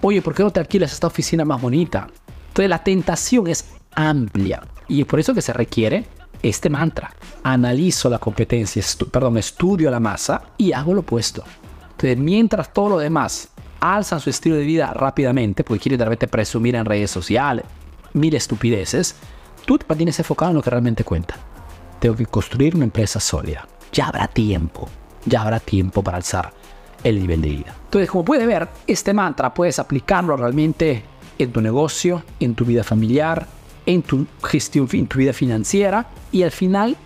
Oye, 0.01 0.23
¿por 0.23 0.35
qué 0.35 0.43
no 0.43 0.51
te 0.51 0.59
alquilas 0.59 0.95
esta 0.95 1.09
oficina 1.09 1.45
más 1.45 1.61
bonita? 1.61 2.09
Entonces 2.49 2.71
la 2.71 2.83
tentación 2.83 3.49
es 3.49 3.67
amplia. 3.95 4.63
Y 4.89 5.03
es 5.03 5.07
por 5.07 5.21
eso 5.21 5.35
que 5.35 5.43
se 5.43 5.53
requiere 5.53 6.07
este 6.43 6.71
mantra. 6.71 7.13
Analizo 7.43 8.09
la 8.09 8.19
competencia, 8.19 8.83
perdón, 9.13 9.37
estudio 9.37 9.91
la 9.91 10.01
masa 10.01 10.41
y 10.57 10.73
hago 10.73 10.95
lo 10.95 11.01
opuesto. 11.01 11.45
Entonces, 11.91 12.17
mientras 12.17 12.73
todo 12.73 12.89
lo 12.89 12.99
demás 12.99 13.51
alzan 13.79 14.21
su 14.21 14.31
estilo 14.31 14.57
de 14.57 14.65
vida 14.65 14.95
rápidamente, 14.95 15.65
porque 15.65 15.83
quieren 15.83 15.99
de 15.99 16.05
repente 16.07 16.29
presumir 16.29 16.77
en 16.77 16.87
redes 16.87 17.11
sociales, 17.11 17.67
mil 18.15 18.35
estupideces, 18.35 19.17
tú 19.67 19.77
te 19.77 19.85
mantienes 19.87 20.19
enfocado 20.19 20.53
en 20.53 20.57
lo 20.57 20.63
que 20.63 20.71
realmente 20.71 21.05
cuenta. 21.05 21.37
Tengo 22.01 22.17
que 22.17 22.27
construir 22.27 22.75
una 22.77 22.85
empresa 22.85 23.21
sólida. 23.21 23.67
Ya 23.93 24.07
habrá 24.07 24.29
tiempo, 24.29 24.89
ya 25.25 25.43
habrá 25.43 25.61
tiempo 25.61 26.03
para 26.03 26.19
alzar 26.19 26.53
el 27.05 27.21
nivel 27.21 27.43
de 27.43 27.49
vida. 27.49 27.75
Entonces, 27.85 28.11
como 28.11 28.25
puede 28.25 28.47
ver, 28.47 28.69
este 28.87 29.15
mantra 29.15 29.55
puedes 29.55 29.79
aplicarlo 29.79 30.37
realmente 30.37 31.05
en 31.39 31.53
tu 31.53 31.61
negocio, 31.61 32.23
en 32.41 32.55
tu 32.55 32.65
vida 32.65 32.85
familiar, 32.85 33.47
en 33.87 34.03
tu 34.03 34.27
gestión, 34.43 34.89
en 34.93 35.07
tu 35.07 35.19
vida 35.19 35.33
financiera 35.33 36.09
y 36.33 36.43
al 36.43 36.51
final 36.51 36.97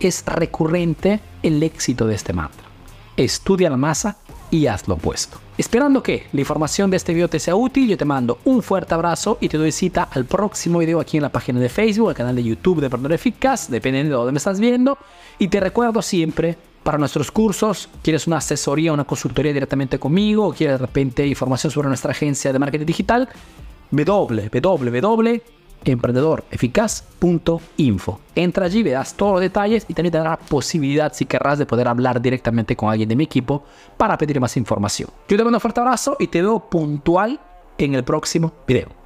es 0.00 0.24
recurrente 0.26 1.20
el 1.42 1.62
éxito 1.62 2.06
de 2.06 2.14
este 2.14 2.32
mantra. 2.32 2.66
Estudia 3.16 3.70
la 3.70 3.76
masa 3.76 4.18
y 4.50 4.66
haz 4.66 4.86
lo 4.88 4.94
opuesto. 4.94 5.38
Esperando 5.58 6.02
que 6.02 6.26
la 6.32 6.40
información 6.40 6.90
de 6.90 6.98
este 6.98 7.14
video 7.14 7.28
te 7.28 7.38
sea 7.38 7.56
útil, 7.56 7.88
yo 7.88 7.96
te 7.96 8.04
mando 8.04 8.38
un 8.44 8.62
fuerte 8.62 8.94
abrazo 8.94 9.38
y 9.40 9.48
te 9.48 9.56
doy 9.56 9.72
cita 9.72 10.08
al 10.10 10.24
próximo 10.26 10.78
video 10.80 11.00
aquí 11.00 11.16
en 11.16 11.22
la 11.22 11.30
página 11.30 11.60
de 11.60 11.68
Facebook, 11.68 12.10
el 12.10 12.14
canal 12.14 12.36
de 12.36 12.44
YouTube 12.44 12.80
de 12.80 12.86
Emprendedor 12.86 13.14
Eficaz, 13.14 13.70
dependiendo 13.70 14.10
de 14.10 14.16
dónde 14.16 14.32
me 14.32 14.38
estás 14.38 14.60
viendo. 14.60 14.98
Y 15.38 15.48
te 15.48 15.60
recuerdo 15.60 16.02
siempre, 16.02 16.56
para 16.82 16.98
nuestros 16.98 17.30
cursos, 17.30 17.88
quieres 18.02 18.26
una 18.26 18.36
asesoría, 18.36 18.92
una 18.92 19.04
consultoría 19.04 19.52
directamente 19.52 19.98
conmigo, 19.98 20.46
o 20.46 20.52
quieres 20.52 20.78
de 20.78 20.86
repente 20.86 21.26
información 21.26 21.70
sobre 21.70 21.88
nuestra 21.88 22.10
agencia 22.10 22.52
de 22.52 22.58
marketing 22.58 22.86
digital, 22.86 23.28
www 23.90 25.55
emprendedoreficaz.info. 25.92 28.20
Entra 28.34 28.66
allí, 28.66 28.82
verás 28.82 29.14
todos 29.14 29.32
los 29.32 29.40
detalles 29.40 29.86
y 29.88 29.94
también 29.94 30.12
tendrás 30.12 30.40
la 30.40 30.46
posibilidad, 30.46 31.12
si 31.12 31.26
querrás, 31.26 31.58
de 31.58 31.66
poder 31.66 31.88
hablar 31.88 32.20
directamente 32.20 32.76
con 32.76 32.90
alguien 32.90 33.08
de 33.08 33.16
mi 33.16 33.24
equipo 33.24 33.64
para 33.96 34.18
pedir 34.18 34.40
más 34.40 34.56
información. 34.56 35.10
Yo 35.28 35.36
te 35.36 35.44
mando 35.44 35.56
un 35.56 35.60
fuerte 35.60 35.80
abrazo 35.80 36.16
y 36.18 36.28
te 36.28 36.42
veo 36.42 36.60
puntual 36.60 37.40
en 37.78 37.94
el 37.94 38.04
próximo 38.04 38.52
video. 38.66 39.05